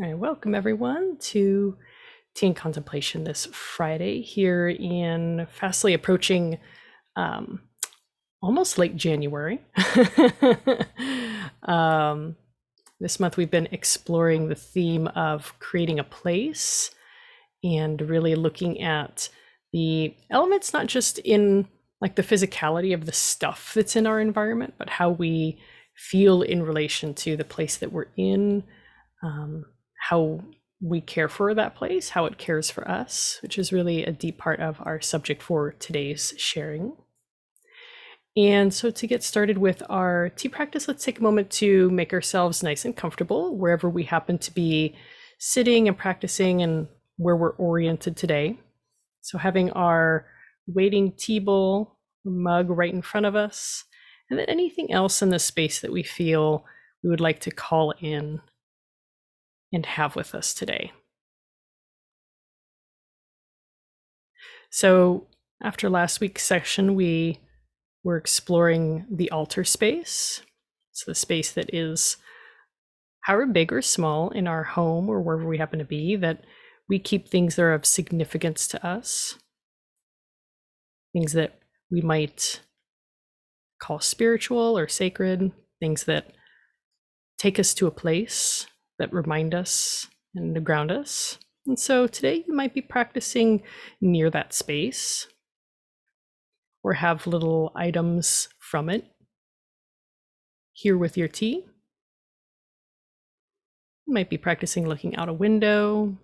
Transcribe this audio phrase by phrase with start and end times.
[0.00, 1.76] All right, welcome everyone to
[2.34, 6.58] Tea and Contemplation this Friday here in fastly approaching
[7.16, 7.60] um,
[8.40, 9.60] almost late January.
[11.64, 12.34] um,
[12.98, 16.92] this month we've been exploring the theme of creating a place
[17.62, 19.28] and really looking at
[19.74, 21.68] the elements, not just in
[22.00, 25.60] like the physicality of the stuff that's in our environment, but how we
[25.94, 28.64] feel in relation to the place that we're in.
[29.22, 29.66] Um,
[30.00, 30.40] how
[30.80, 34.38] we care for that place, how it cares for us, which is really a deep
[34.38, 36.96] part of our subject for today's sharing.
[38.36, 42.12] And so, to get started with our tea practice, let's take a moment to make
[42.12, 44.96] ourselves nice and comfortable wherever we happen to be
[45.38, 46.86] sitting and practicing and
[47.16, 48.58] where we're oriented today.
[49.20, 50.26] So, having our
[50.66, 53.84] waiting tea bowl mug right in front of us,
[54.30, 56.64] and then anything else in the space that we feel
[57.02, 58.40] we would like to call in
[59.72, 60.92] and have with us today.
[64.70, 65.26] So,
[65.62, 67.40] after last week's session, we
[68.04, 70.42] were exploring the altar space.
[70.92, 72.16] So, the space that is
[73.22, 76.44] however big or small in our home or wherever we happen to be, that
[76.88, 79.36] we keep things that are of significance to us,
[81.12, 81.58] things that
[81.90, 82.60] we might
[83.82, 86.32] call spiritual or sacred, things that
[87.38, 88.66] take us to a place
[89.00, 91.38] that remind us and ground us.
[91.66, 93.62] And so today you might be practicing
[94.00, 95.26] near that space
[96.82, 99.04] or have little items from it
[100.72, 101.64] here with your tea.
[104.06, 106.18] You might be practicing looking out a window.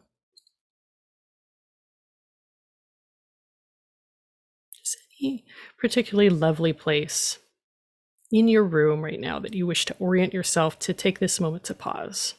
[4.79, 5.47] Just any
[5.79, 7.39] particularly lovely place
[8.31, 11.65] in your room right now that you wish to orient yourself to take this moment
[11.65, 12.35] to pause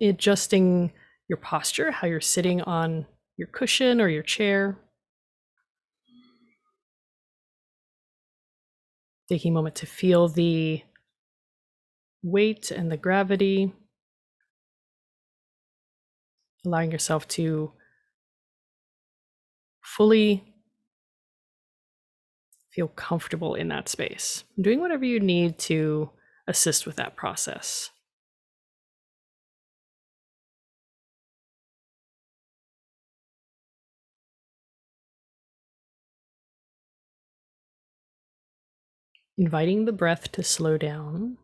[0.00, 0.92] adjusting
[1.28, 4.78] your posture, how you're sitting on your cushion or your chair.
[9.28, 10.82] Taking a moment to feel the
[12.22, 13.72] weight and the gravity.
[16.66, 17.72] Allowing yourself to
[19.82, 20.44] fully
[22.70, 24.44] feel comfortable in that space.
[24.60, 26.10] Doing whatever you need to
[26.46, 27.90] assist with that process.
[39.36, 41.38] Inviting the breath to slow down.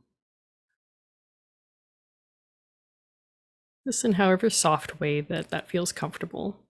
[4.05, 6.61] In however soft way that that feels comfortable.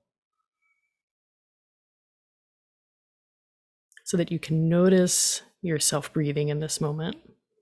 [4.04, 7.16] So that you can notice yourself breathing in this moment.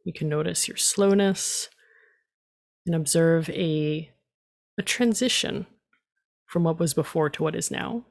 [0.05, 1.69] You can notice your slowness
[2.87, 4.11] and observe a,
[4.79, 5.67] a transition
[6.47, 8.05] from what was before to what is now.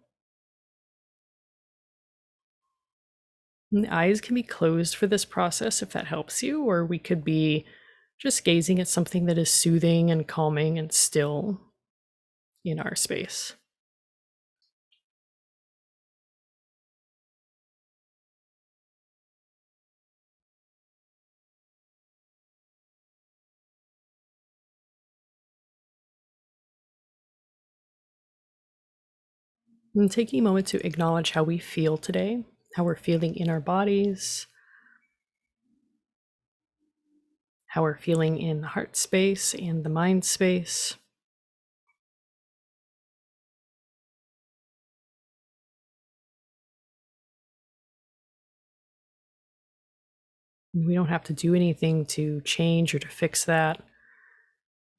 [3.71, 7.23] And eyes can be closed for this process if that helps you, or we could
[7.23, 7.65] be
[8.19, 11.61] just gazing at something that is soothing and calming and still
[12.63, 13.53] in our space.
[29.95, 32.43] And taking a moment to acknowledge how we feel today
[32.77, 34.45] how we're feeling in our bodies,
[37.65, 40.93] how we're feeling in the heart space and the mind space.
[50.75, 53.81] We don't have to do anything to change or to fix that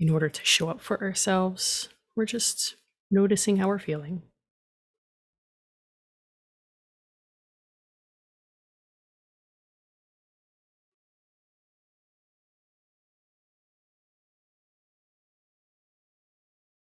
[0.00, 1.90] in order to show up for ourselves.
[2.16, 2.74] We're just
[3.08, 4.22] noticing how we're feeling.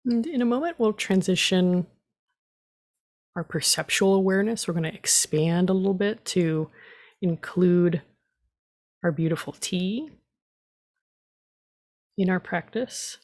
[0.05, 1.87] And in a moment, we'll transition
[3.35, 4.67] our perceptual awareness.
[4.67, 6.69] We're going to expand a little bit to
[7.21, 8.01] include
[9.03, 10.09] our beautiful tea
[12.17, 13.17] in our practice.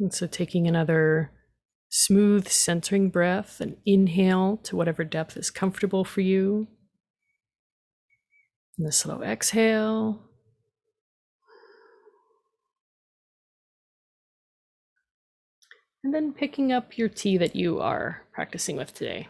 [0.00, 1.32] And so, taking another
[1.90, 6.68] smooth, centering breath, and inhale to whatever depth is comfortable for you.
[8.78, 10.27] And a slow exhale.
[16.08, 19.28] And then picking up your tea that you are practicing with today.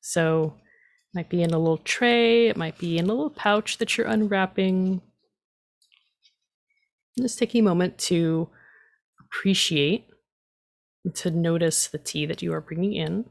[0.00, 3.78] So, it Might be in a little tray, it might be in a little pouch
[3.78, 5.02] that you're unwrapping.
[7.20, 8.50] Just taking a moment to
[9.18, 10.06] appreciate,
[11.12, 13.24] to notice the tea that you are bringing in.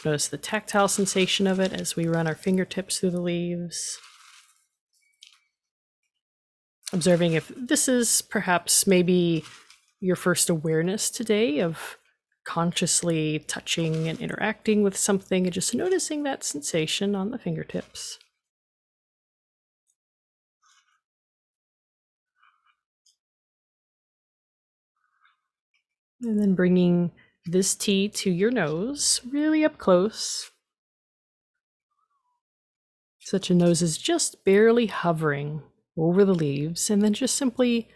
[0.00, 3.98] To notice the tactile sensation of it as we run our fingertips through the leaves.
[6.94, 9.44] Observing if this is perhaps maybe
[9.98, 11.98] your first awareness today of
[12.44, 18.20] consciously touching and interacting with something and just noticing that sensation on the fingertips.
[26.22, 27.10] And then bringing
[27.44, 30.52] this tea to your nose, really up close.
[33.18, 35.64] Such a nose is just barely hovering
[35.96, 37.88] over the leaves, and then just simply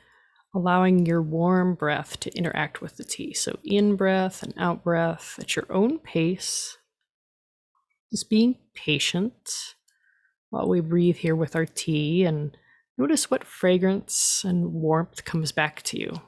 [0.54, 3.34] allowing your warm breath to interact with the tea.
[3.34, 6.78] So, in breath and out breath at your own pace.
[8.10, 9.74] Just being patient
[10.50, 12.56] while we breathe here with our tea and
[12.96, 16.20] notice what fragrance and warmth comes back to you.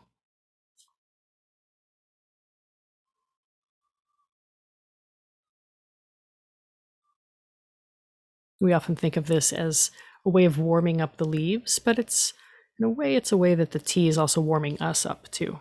[8.60, 9.90] We often think of this as
[10.24, 12.32] a way of warming up the leaves, but it's
[12.78, 15.58] in a way, it's a way that the tea is also warming us up too.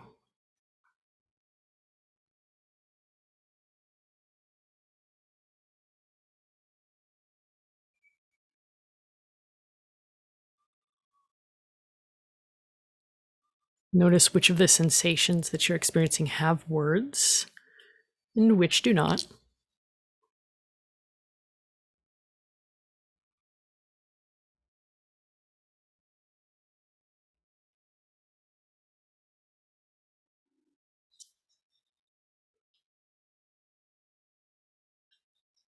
[13.92, 17.46] Notice which of the sensations that you're experiencing have words
[18.36, 19.26] and which do not.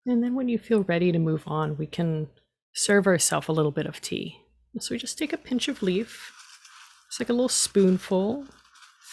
[0.06, 2.28] And then when you feel ready to move on, we can
[2.74, 4.38] serve ourselves a little bit of tea.
[4.78, 6.32] So we just take a pinch of leaf,
[7.06, 8.46] it's like a little spoonful,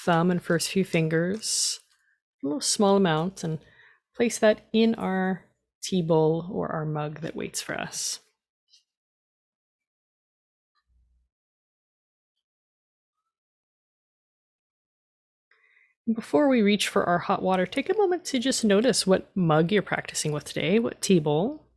[0.06, 1.82] thumb and first few fingers,
[2.42, 3.60] a little small amount, and
[4.16, 5.44] place that in our
[5.84, 8.22] tea bowl or our mug that waits for us.
[16.14, 19.72] Before we reach for our hot water, take a moment to just notice what mug
[19.72, 21.68] you're practicing with today, what tea bowl.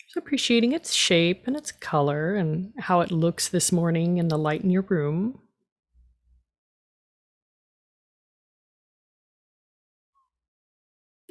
[0.00, 4.38] Just appreciating its shape and its color and how it looks this morning in the
[4.38, 5.40] light in your room.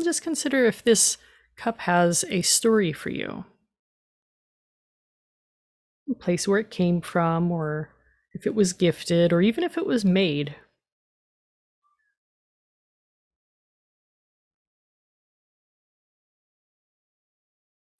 [0.04, 1.18] Just consider if this
[1.56, 3.46] cup has a story for you.
[6.10, 7.92] A place where it came from or
[8.34, 10.56] if it was gifted, or even if it was made.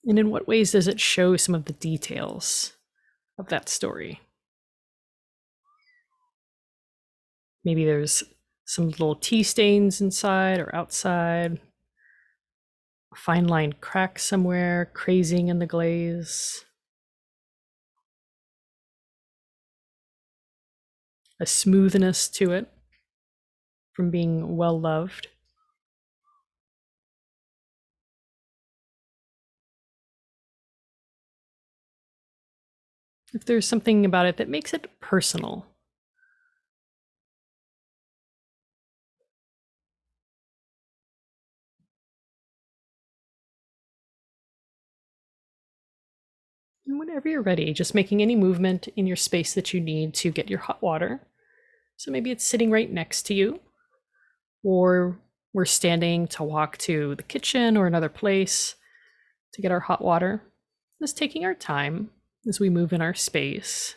[0.06, 2.74] And in what ways does it show some of the details
[3.38, 4.20] of that story?
[7.64, 8.24] Maybe there's
[8.66, 11.60] some little tea stains inside or outside,
[13.12, 16.66] a fine line crack somewhere, crazing in the glaze.
[21.40, 22.72] A smoothness to it
[23.94, 25.28] from being well loved.
[33.34, 35.69] If there's something about it that makes it personal.
[47.00, 50.50] Whenever you're ready, just making any movement in your space that you need to get
[50.50, 51.22] your hot water.
[51.98, 53.60] So maybe it's sitting right next to you,
[54.64, 55.18] or
[55.54, 58.76] we're standing to walk to the kitchen or another place
[59.54, 60.44] to get our hot water.
[61.02, 62.12] Just taking our time
[62.48, 63.96] as we move in our space.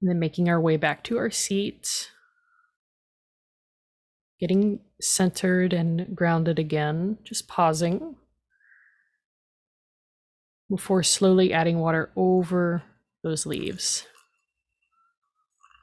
[0.00, 2.10] And then making our way back to our seat.
[4.40, 8.16] Getting centered and grounded again, just pausing
[10.70, 12.82] before slowly adding water over
[13.22, 14.06] those leaves.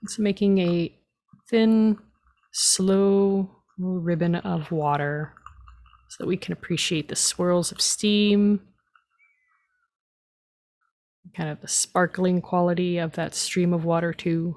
[0.07, 0.95] So making a
[1.49, 1.97] thin,
[2.51, 5.33] slow ribbon of water
[6.09, 8.61] so that we can appreciate the swirls of steam,
[11.35, 14.55] kind of the sparkling quality of that stream of water too.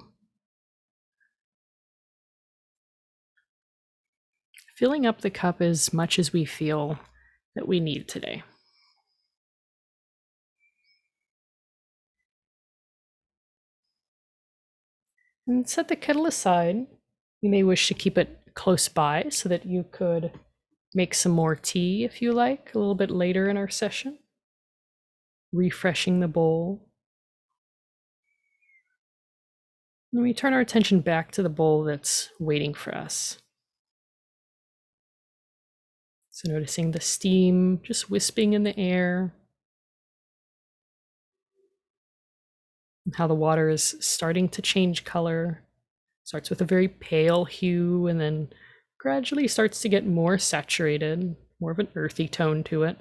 [4.77, 6.97] Filling up the cup as much as we feel
[7.55, 8.43] that we need today.
[15.49, 16.85] And set the kettle aside.
[17.41, 20.31] You may wish to keep it close by so that you could
[20.93, 24.19] make some more tea if you like a little bit later in our session.
[25.51, 26.87] Refreshing the bowl.
[30.13, 33.39] And we turn our attention back to the bowl that's waiting for us.
[36.29, 39.33] So, noticing the steam just wisping in the air,
[43.15, 45.63] how the water is starting to change color.
[46.23, 48.49] Starts with a very pale hue and then
[48.99, 52.97] gradually starts to get more saturated, more of an earthy tone to it.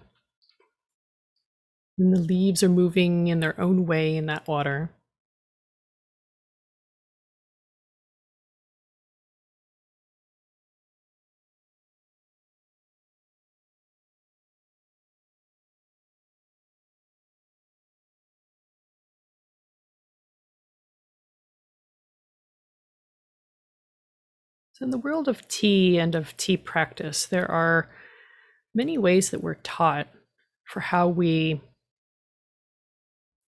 [1.99, 4.91] And the leaves are moving in their own way in that water.
[24.79, 27.89] So, in the world of tea and of tea practice, there are
[28.73, 30.07] many ways that we're taught
[30.67, 31.61] for how we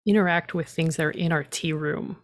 [0.08, 2.18] interact with things that are in our tea room,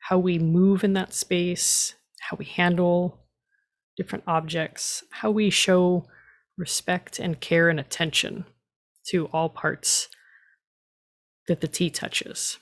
[0.00, 3.24] how we move in that space, how we handle
[3.96, 6.04] different objects, how we show
[6.58, 8.44] respect and care and attention
[9.08, 10.08] to all parts
[11.48, 12.58] that the tea touches.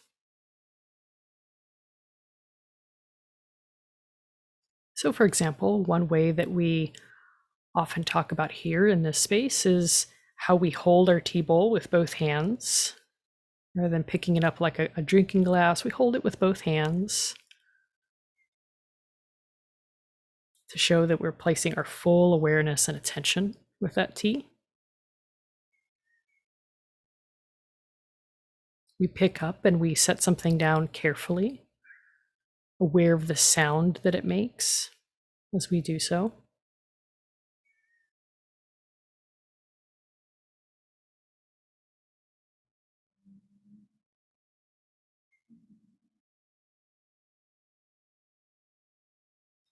[5.04, 6.94] So, for example, one way that we
[7.75, 10.06] often talk about here in this space is
[10.37, 12.94] how we hold our tea bowl with both hands.
[13.76, 16.62] Rather than picking it up like a, a drinking glass, we hold it with both
[16.62, 17.34] hands
[20.70, 24.46] to show that we're placing our full awareness and attention with that tea.
[28.99, 31.61] We pick up and we set something down carefully
[32.80, 34.90] aware of the sound that it makes
[35.54, 36.32] as we do so.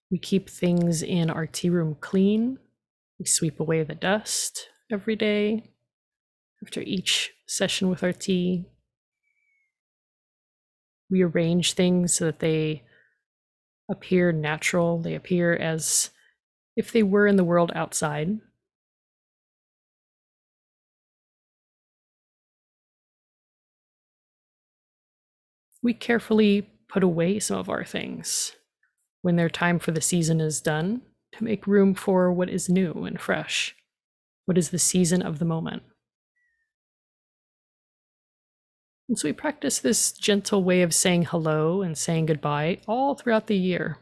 [0.09, 2.59] We keep things in our tea room clean.
[3.17, 5.71] We sweep away the dust every day
[6.63, 8.65] after each session with our tea.
[11.09, 12.83] We arrange things so that they
[13.93, 16.09] appear natural, they appear as
[16.75, 18.39] if they were in the world outside.
[25.81, 28.53] We carefully put away some of our things
[29.21, 31.01] when their time for the season is done
[31.33, 33.75] to make room for what is new and fresh,
[34.45, 35.83] what is the season of the moment.
[39.09, 43.47] And so we practice this gentle way of saying hello and saying goodbye all throughout
[43.47, 43.97] the year.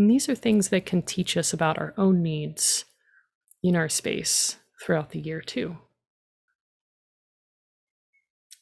[0.00, 2.86] And these are things that can teach us about our own needs
[3.62, 5.76] in our space throughout the year, too.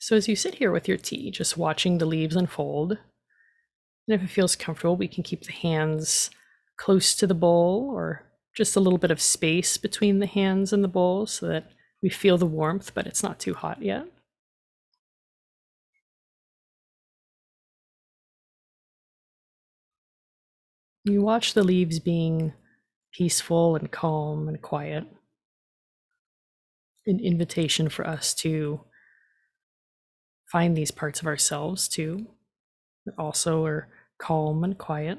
[0.00, 2.98] So, as you sit here with your tea, just watching the leaves unfold,
[4.08, 6.30] and if it feels comfortable, we can keep the hands
[6.78, 8.24] close to the bowl or
[8.56, 11.70] just a little bit of space between the hands and the bowl so that
[12.02, 14.06] we feel the warmth, but it's not too hot yet.
[21.04, 22.54] You watch the leaves being
[23.12, 25.04] peaceful and calm and quiet.
[27.06, 28.80] An invitation for us to
[30.50, 32.26] find these parts of ourselves too,
[33.04, 33.88] that also are
[34.18, 35.18] calm and quiet.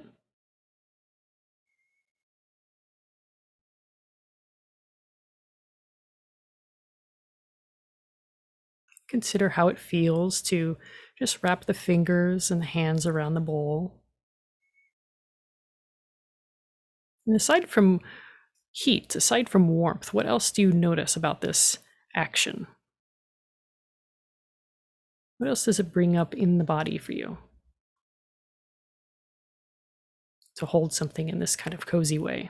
[9.09, 10.77] Consider how it feels to
[11.17, 13.99] just wrap the fingers and the hands around the bowl.
[17.25, 18.01] And aside from
[18.71, 21.79] heat, aside from warmth, what else do you notice about this
[22.15, 22.67] action?
[25.37, 27.37] What else does it bring up in the body for you?
[30.59, 32.49] To hold something in this kind of cozy way.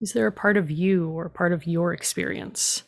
[0.00, 2.84] Is there a part of you or part of your experience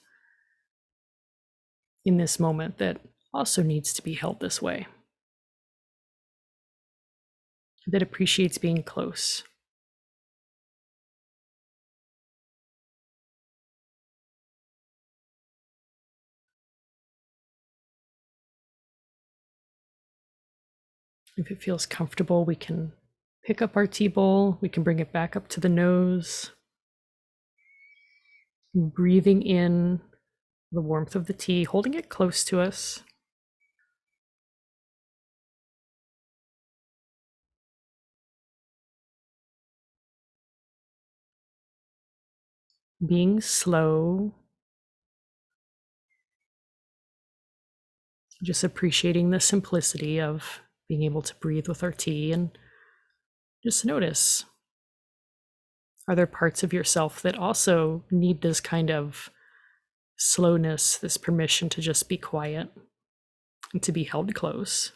[2.05, 3.01] in this moment that
[3.35, 4.87] also needs to be held this way?
[7.87, 9.43] That appreciates being close?
[21.41, 22.93] If it feels comfortable, we can
[23.47, 26.51] pick up our tea bowl, we can bring it back up to the nose,
[28.75, 30.03] breathing in
[30.71, 33.03] the warmth of the tea, holding it close to us.
[43.05, 44.35] Being slow,
[48.43, 52.51] just appreciating the simplicity of being able to breathe with our tea and
[53.63, 54.45] just notice
[56.09, 59.31] are there parts of yourself that also need this kind of
[60.17, 62.69] slowness, this permission to just be quiet
[63.73, 64.91] and to be held close?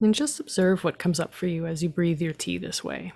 [0.00, 3.12] And just observe what comes up for you as you breathe your tea this way.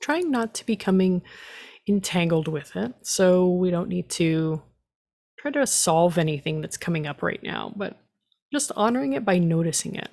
[0.00, 1.22] Trying not to becoming
[1.88, 4.62] entangled with it, so we don't need to
[5.38, 7.98] try to solve anything that's coming up right now, but
[8.52, 10.10] just honoring it by noticing it.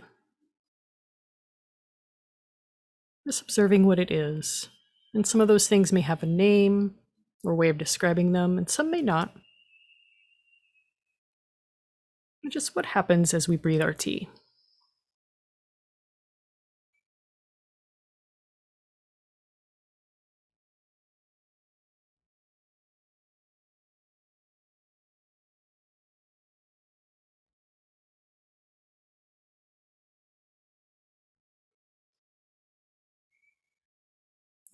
[3.28, 4.70] Just observing what it is.
[5.14, 6.96] And some of those things may have a name
[7.44, 9.36] or way of describing them, and some may not
[12.50, 14.30] just what happens as we breathe our tea.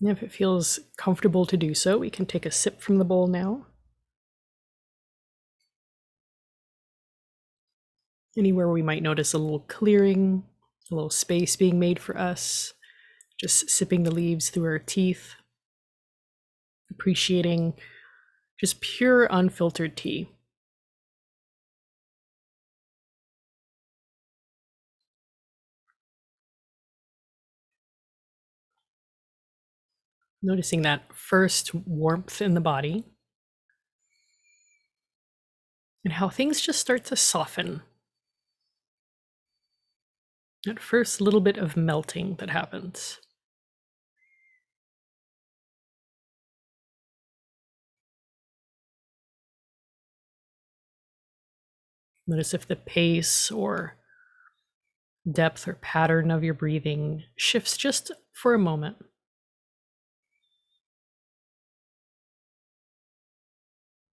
[0.00, 3.04] And if it feels comfortable to do so, we can take a sip from the
[3.04, 3.66] bowl now.
[8.38, 10.44] Anywhere we might notice a little clearing,
[10.92, 12.72] a little space being made for us,
[13.36, 15.34] just sipping the leaves through our teeth,
[16.88, 17.74] appreciating
[18.60, 20.28] just pure unfiltered tea.
[30.40, 33.04] Noticing that first warmth in the body
[36.04, 37.82] and how things just start to soften
[40.68, 43.18] at first, little bit of melting that happens.
[52.26, 53.96] Notice if the pace or
[55.30, 58.96] depth or pattern of your breathing shifts just for a moment.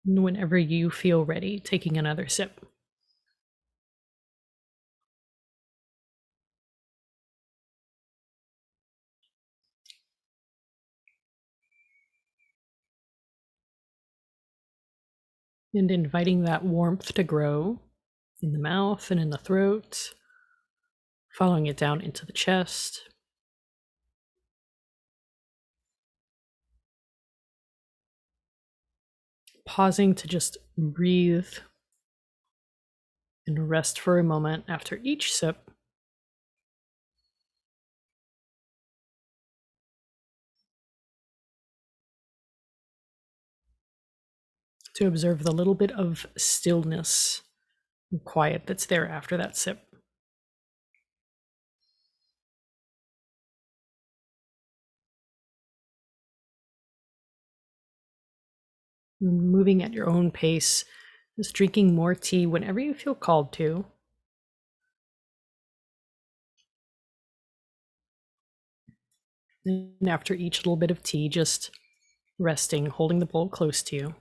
[0.06, 2.66] And whenever you feel ready, taking another sip.
[15.74, 17.80] And inviting that warmth to grow
[18.42, 20.14] in the mouth and in the throat,
[21.32, 23.04] following it down into the chest.
[29.66, 31.48] Pausing to just breathe
[33.48, 35.71] and rest for a moment after each sip.
[45.02, 47.42] To observe the little bit of stillness
[48.12, 49.80] and quiet that's there after that sip.
[59.22, 60.86] Moving at your own pace,
[61.38, 63.86] just drinking more tea whenever you feel called to.
[69.66, 71.72] And after each little bit of tea, just
[72.40, 74.16] resting, holding the bowl close to you.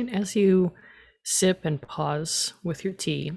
[0.00, 0.72] And as you
[1.22, 3.32] sip and pause with your tea,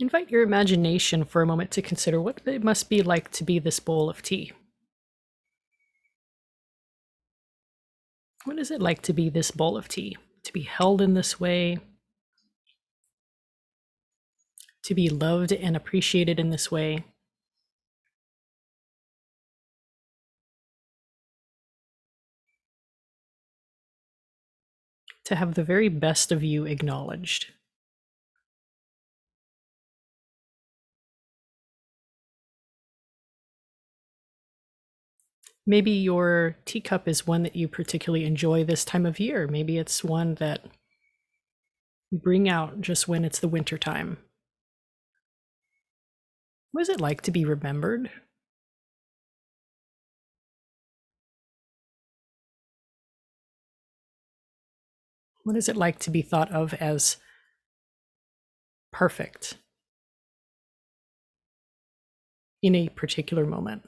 [0.00, 3.60] invite your imagination for a moment to consider what it must be like to be
[3.60, 4.52] this bowl of tea.
[8.44, 10.16] What is it like to be this bowl of tea?
[10.44, 11.78] To be held in this way?
[14.84, 17.04] To be loved and appreciated in this way?
[25.30, 27.52] to have the very best of you acknowledged.
[35.64, 39.46] Maybe your teacup is one that you particularly enjoy this time of year.
[39.46, 40.64] Maybe it's one that
[42.10, 44.18] you bring out just when it's the winter time.
[46.72, 48.10] What is it like to be remembered?
[55.50, 57.16] What is it like to be thought of as
[58.92, 59.58] perfect
[62.62, 63.82] in a particular moment?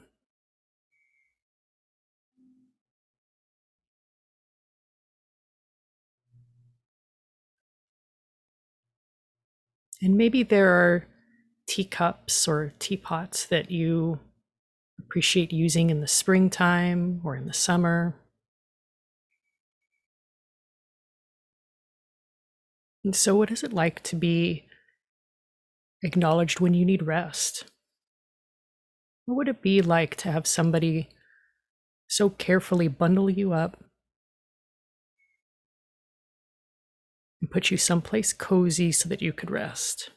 [10.01, 11.07] And maybe there are
[11.65, 14.19] teacups or teapots that you
[14.99, 18.15] appreciate using in the springtime or in the summer.
[23.03, 24.65] And so, what is it like to be
[26.03, 27.65] acknowledged when you need rest?
[29.25, 31.09] What would it be like to have somebody
[32.07, 33.83] so carefully bundle you up
[37.41, 40.11] and put you someplace cozy so that you could rest?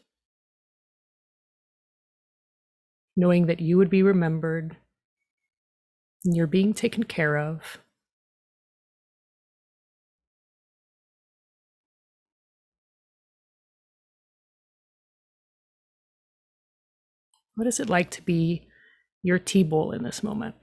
[3.16, 4.76] Knowing that you would be remembered
[6.24, 7.78] and you're being taken care of.
[17.56, 18.68] What is it like to be
[19.22, 20.54] your tea bowl in this moment?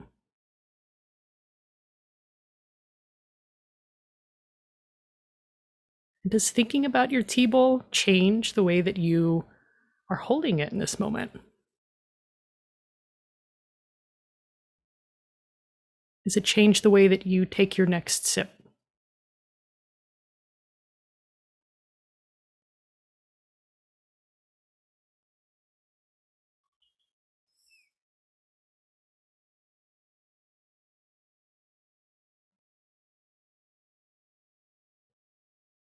[6.26, 9.44] Does thinking about your tea bowl change the way that you
[10.08, 11.32] are holding it in this moment?
[16.24, 18.50] Does it change the way that you take your next sip?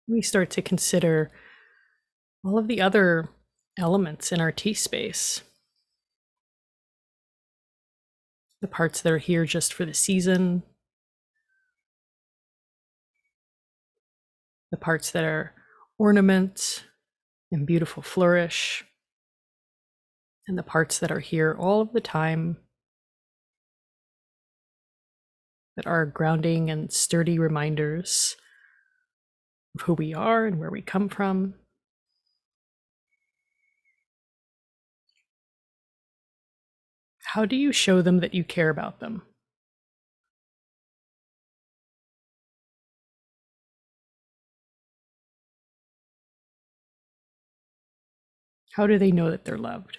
[0.07, 1.31] We start to consider
[2.45, 3.29] all of the other
[3.79, 5.43] elements in our tea space.
[8.61, 10.63] The parts that are here just for the season,
[14.71, 15.53] the parts that are
[15.99, 16.85] ornament
[17.53, 18.85] and beautiful flourish,
[20.47, 22.59] and the parts that are here all of the time
[25.77, 28.37] that are grounding and sturdy reminders
[29.83, 31.55] who we are and where we come from.
[37.25, 39.23] How do you show them that you care about them?
[48.73, 49.99] How do they know that they're loved?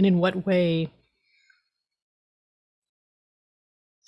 [0.00, 0.88] And in what way,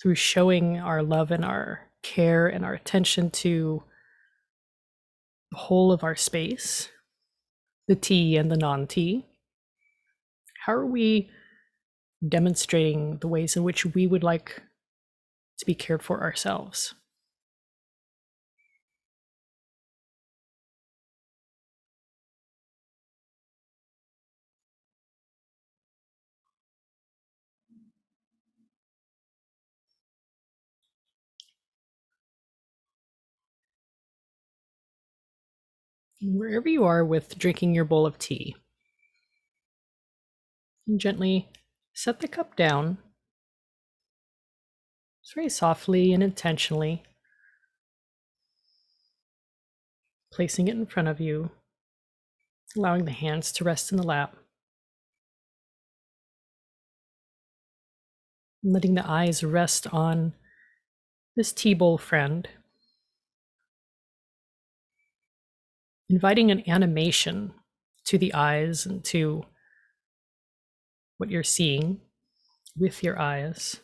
[0.01, 3.83] through showing our love and our care and our attention to
[5.51, 6.89] the whole of our space,
[7.87, 9.27] the tea and the non tea,
[10.65, 11.29] how are we
[12.27, 14.63] demonstrating the ways in which we would like
[15.59, 16.95] to be cared for ourselves?
[36.23, 38.55] Wherever you are with drinking your bowl of tea,
[40.97, 41.49] gently
[41.93, 42.97] set the cup down.
[45.23, 47.03] Just very softly and intentionally,
[50.33, 51.51] placing it in front of you,
[52.75, 54.35] allowing the hands to rest in the lap.
[58.65, 60.33] Letting the eyes rest on
[61.35, 62.47] this tea bowl friend
[66.13, 67.51] inviting an animation
[68.05, 69.41] to the eyes and to
[71.17, 71.99] what you're seeing
[72.77, 73.79] with your eyes.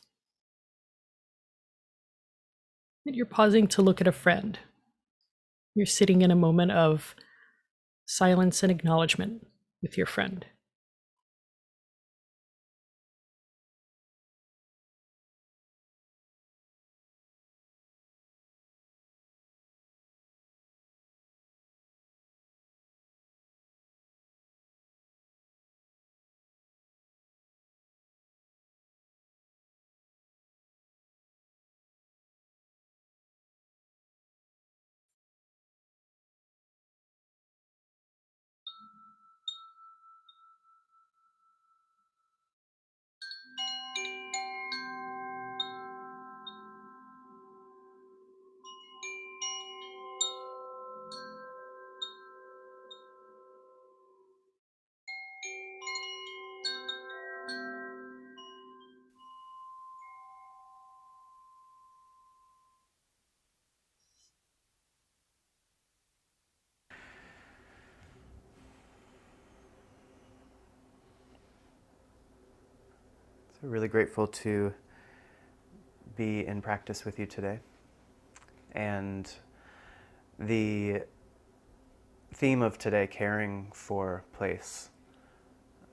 [3.04, 4.60] And you're pausing to look at a friend.
[5.74, 7.16] You're sitting in a moment of
[8.06, 9.48] silence and acknowledgement
[9.82, 10.46] with your friend.
[73.62, 74.74] So really grateful to
[76.16, 77.60] be in practice with you today.
[78.72, 79.30] And
[80.38, 81.02] the
[82.34, 84.92] theme of today, caring for place,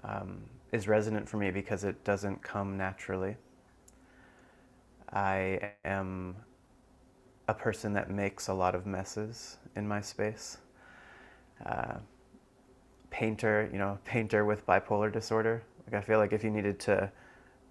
[0.04, 3.36] um, is resonant for me because it doesn't come naturally.
[5.12, 6.36] I am
[7.48, 10.58] a person that makes a lot of messes in my space.
[11.64, 11.96] Uh,
[13.10, 15.64] painter, you know, painter with bipolar disorder.
[15.86, 17.10] Like I feel like if you needed to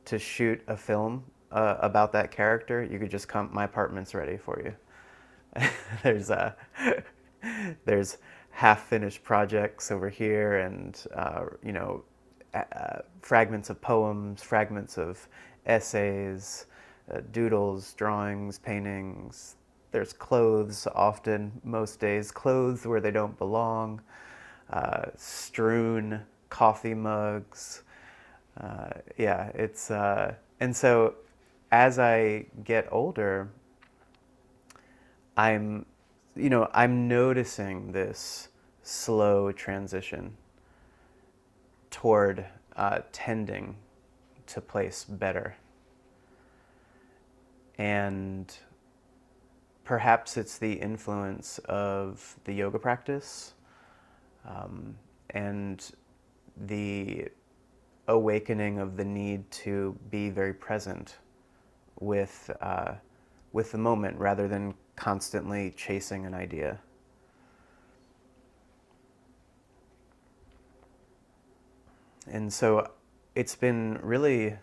[0.05, 3.49] to shoot a film uh, about that character, you could just come.
[3.51, 5.65] My apartment's ready for you.
[6.03, 6.53] there's uh,
[7.85, 8.17] there's
[8.51, 12.03] half finished projects over here, and uh, you know,
[12.53, 15.27] uh, fragments of poems, fragments of
[15.65, 16.65] essays,
[17.11, 19.55] uh, doodles, drawings, paintings.
[19.91, 24.01] There's clothes often, most days, clothes where they don't belong,
[24.69, 27.83] uh, strewn coffee mugs.
[28.59, 31.15] Uh, yeah, it's, uh, and so
[31.71, 33.49] as I get older,
[35.35, 35.85] I'm,
[36.35, 38.49] you know, I'm noticing this
[38.83, 40.37] slow transition
[41.91, 43.75] toward uh, tending
[44.47, 45.55] to place better.
[47.77, 48.55] And
[49.83, 53.53] perhaps it's the influence of the yoga practice
[54.47, 54.95] um,
[55.31, 55.91] and
[56.67, 57.27] the
[58.07, 61.17] awakening of the need to be very present
[61.99, 62.93] with, uh,
[63.53, 66.79] with the moment rather than constantly chasing an idea.
[72.27, 72.91] And so
[73.35, 74.55] it's been really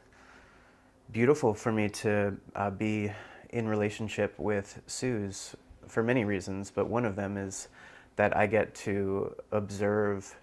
[1.12, 3.12] beautiful for me to uh, be
[3.50, 5.54] in relationship with Suze
[5.86, 7.68] for many reasons, but one of them is
[8.16, 10.34] that I get to observe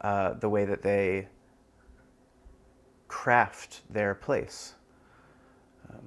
[0.00, 1.28] uh, the way that they
[3.16, 4.74] craft their place.
[5.88, 6.06] Um,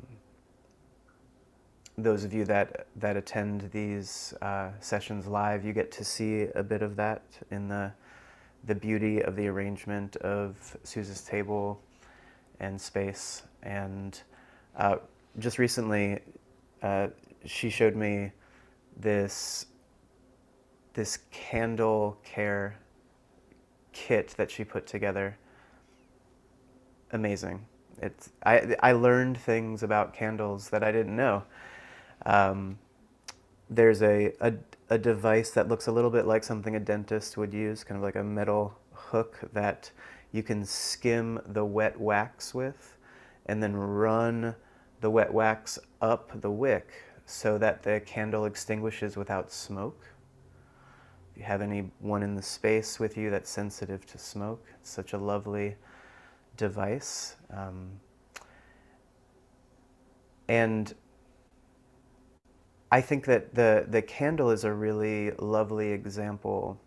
[1.98, 6.62] those of you that, that attend these uh, sessions live, you get to see a
[6.62, 7.91] bit of that in the,
[8.67, 11.82] the beauty of the arrangement of Suze's table
[12.60, 13.41] and space.
[13.63, 14.22] And
[14.78, 14.98] uh,
[15.39, 16.19] just recently,
[16.84, 17.08] uh,
[17.43, 18.32] she showed me
[18.98, 19.65] this
[20.93, 22.78] this candle care
[23.93, 25.38] kit that she put together.
[27.12, 27.65] Amazing.
[28.02, 31.43] It's I I learned things about candles that I didn't know.
[32.26, 32.78] Um,
[33.69, 34.54] there's a, a
[34.89, 38.04] a device that looks a little bit like something a dentist would use, kind of
[38.04, 39.91] like a metal hook that
[40.32, 42.98] you can skim the wet wax with,
[43.48, 44.56] and then run
[45.02, 46.91] the wet wax up the wick
[47.26, 50.06] so that the candle extinguishes without smoke.
[51.32, 55.13] If you have anyone in the space with you that's sensitive to smoke, it's such
[55.13, 55.76] a lovely
[56.60, 57.38] device.
[57.52, 57.89] Um,
[60.50, 60.93] and
[62.91, 66.78] I think that the, the candle is a really lovely example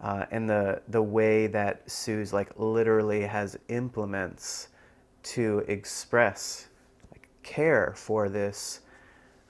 [0.00, 4.68] uh, and the, the way that Suze like literally has implements
[5.22, 6.68] to express
[7.12, 8.80] like, care for this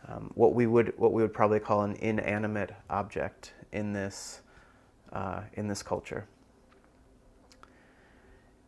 [0.08, 4.40] um, what we would what we would probably call an inanimate object in this
[5.12, 6.26] uh, in this culture.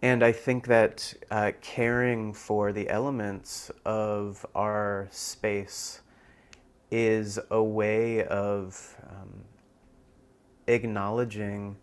[0.04, 6.02] And I think that uh, caring for the elements of our space
[6.90, 9.46] is a way of um,
[10.66, 11.76] acknowledging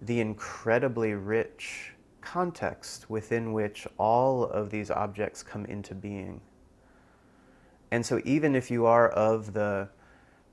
[0.00, 6.40] the incredibly rich context within which all of these objects come into being.
[7.90, 9.90] And so, even if you are of the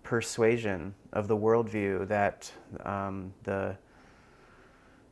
[0.03, 2.51] persuasion of the worldview that
[2.83, 3.77] um, the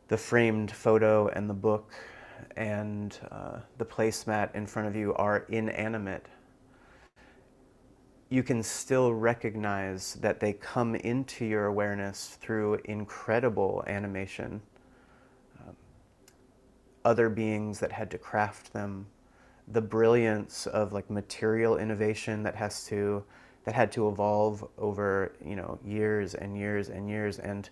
[0.10, 1.94] the framed photo and the book
[2.58, 6.26] and uh, the placemat in front of you are inanimate,
[8.30, 14.62] you can still recognize that they come into your awareness through incredible animation.
[15.60, 15.76] Um,
[17.06, 19.08] other beings that had to craft them,
[19.68, 23.24] the brilliance of like material innovation that has to
[23.66, 27.70] that had to evolve over you know years and years and years and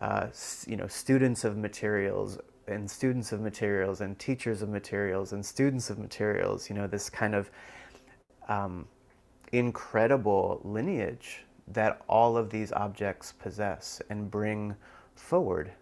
[0.00, 0.26] uh,
[0.66, 5.90] you know students of materials and students of materials and teachers of materials and students
[5.90, 7.50] of materials you know this kind of
[8.48, 8.86] um,
[9.52, 14.74] incredible lineage that all of these objects possess and bring
[15.14, 15.72] forward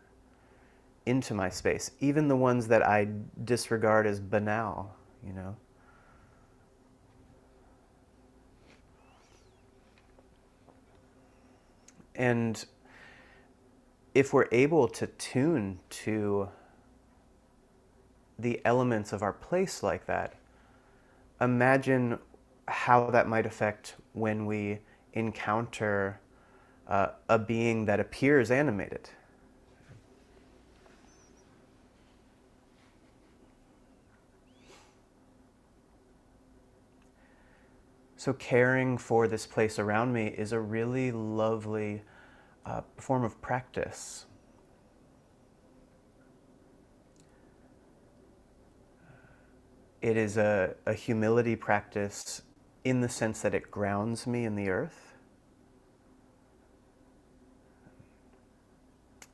[1.06, 3.08] into my space, even the ones that I
[3.44, 4.94] disregard as banal,
[5.26, 5.56] you know.
[12.14, 12.64] And
[14.14, 16.48] if we're able to tune to
[18.38, 20.34] the elements of our place like that,
[21.40, 22.18] imagine
[22.68, 24.78] how that might affect when we
[25.14, 26.20] encounter
[26.88, 29.08] uh, a being that appears animated.
[38.16, 42.02] So, caring for this place around me is a really lovely
[42.64, 44.26] uh, form of practice.
[50.00, 52.42] It is a, a humility practice
[52.84, 55.12] in the sense that it grounds me in the earth.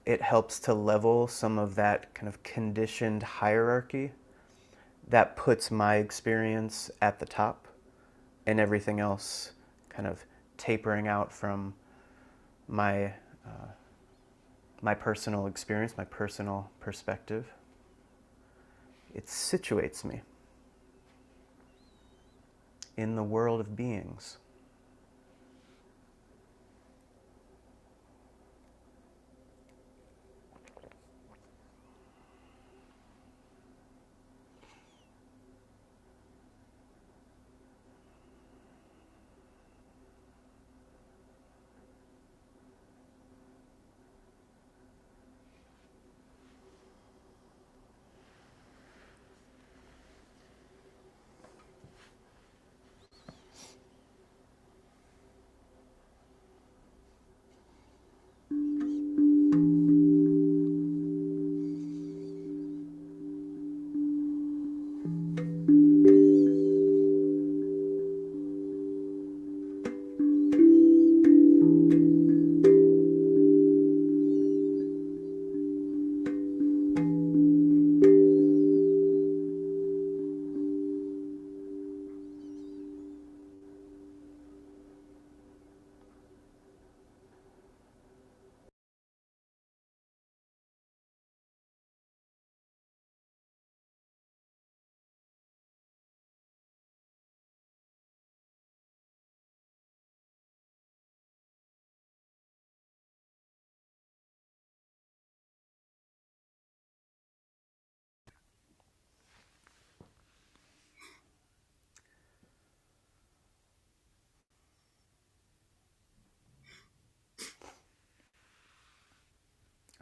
[0.05, 4.13] It helps to level some of that kind of conditioned hierarchy
[5.09, 7.67] that puts my experience at the top
[8.47, 9.53] and everything else
[9.89, 10.25] kind of
[10.57, 11.75] tapering out from
[12.69, 13.07] my
[13.47, 13.73] uh,
[14.81, 17.47] my personal experience, my personal perspective.
[19.15, 20.21] It situates me
[22.97, 24.37] in the world of beings.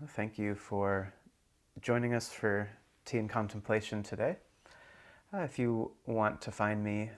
[0.08, 1.12] Thank you for
[1.80, 2.68] joining us for
[3.04, 4.36] Tea and Contemplation today.
[5.34, 7.10] Uh, if you want to find me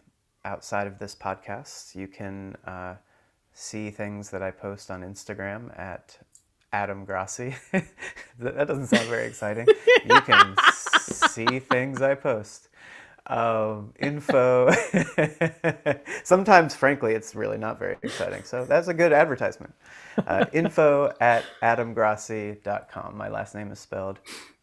[0.44, 2.94] outside of this podcast, you can uh,
[3.52, 6.18] see things that I post on Instagram at
[6.72, 7.54] Adam Grossi.
[8.38, 9.66] that doesn't sound very exciting.
[10.08, 10.56] you can
[11.00, 12.68] see things I post.
[13.28, 14.70] Um, info.
[16.24, 18.42] Sometimes, frankly, it's really not very exciting.
[18.42, 19.74] So that's a good advertisement.
[20.26, 23.16] Uh, info at adamgrossi.com.
[23.16, 24.18] My last name is spelled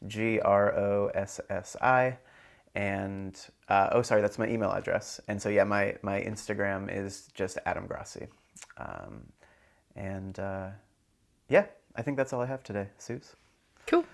[0.07, 2.17] G R O S S I.
[2.73, 5.21] And uh, oh, sorry, that's my email address.
[5.27, 8.27] And so, yeah, my, my Instagram is just Adam Grossi.
[8.77, 9.27] Um,
[9.95, 10.69] and uh,
[11.49, 12.87] yeah, I think that's all I have today.
[12.97, 13.35] Suze?
[13.87, 14.05] Cool.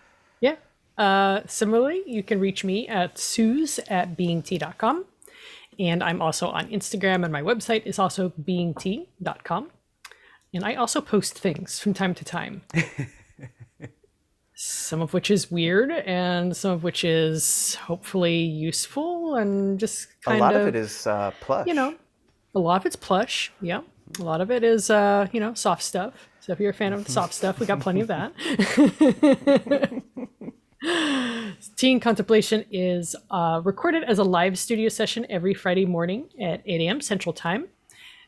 [0.42, 0.56] Yeah.
[0.98, 5.06] Uh, similarly, you can reach me at suze at beingtea.com.
[5.80, 9.72] And I'm also on Instagram, and my website is also beingtea.com.
[10.54, 12.62] And I also post things from time to time.
[14.54, 20.36] some of which is weird, and some of which is hopefully useful, and just kind
[20.36, 20.42] of.
[20.42, 21.66] a lot of, of it is uh, plush.
[21.68, 21.96] you know,
[22.54, 23.52] a lot of it's plush.
[23.62, 23.82] Yeah.
[24.20, 26.14] A lot of it is, uh, you know, soft stuff.
[26.42, 28.34] So if you're a fan of the soft stuff, we got plenty of that.
[30.82, 36.64] Tea and Contemplation is uh, recorded as a live studio session every Friday morning at
[36.66, 37.02] 8 a.m.
[37.02, 37.68] Central Time.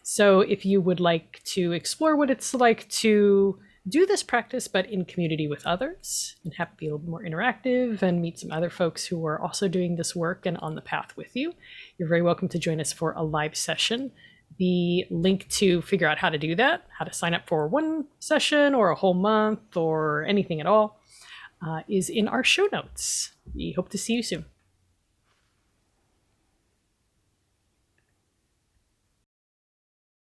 [0.04, 4.86] So if you would like to explore what it's like to do this practice, but
[4.86, 8.51] in community with others, and have it be a little more interactive and meet some
[8.51, 11.54] other folks who are also doing this work and on the path with you,
[11.97, 14.12] you're very welcome to join us for a live session.
[14.60, 18.06] The link to figure out how to do that, how to sign up for one
[18.20, 20.99] session or a whole month or anything at all,
[21.66, 23.32] uh, is in our show notes.
[23.53, 24.45] We hope to see you soon.